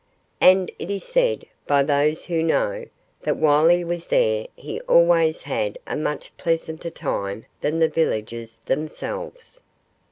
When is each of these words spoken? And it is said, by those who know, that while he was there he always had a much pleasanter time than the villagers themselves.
And 0.39 0.71
it 0.79 0.89
is 0.89 1.03
said, 1.03 1.45
by 1.67 1.83
those 1.83 2.25
who 2.25 2.41
know, 2.41 2.85
that 3.21 3.37
while 3.37 3.67
he 3.67 3.83
was 3.83 4.07
there 4.07 4.47
he 4.55 4.81
always 4.89 5.43
had 5.43 5.77
a 5.85 5.95
much 5.95 6.35
pleasanter 6.37 6.89
time 6.89 7.45
than 7.59 7.77
the 7.77 7.87
villagers 7.87 8.57
themselves. 8.65 9.61